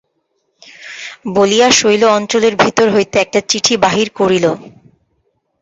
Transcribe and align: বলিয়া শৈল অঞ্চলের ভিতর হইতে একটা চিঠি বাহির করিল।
বলিয়া 1.35 1.67
শৈল 1.79 2.03
অঞ্চলের 2.17 2.53
ভিতর 2.63 2.87
হইতে 2.95 3.15
একটা 3.19 3.39
চিঠি 3.49 3.75
বাহির 3.85 4.07
করিল। 4.15 4.45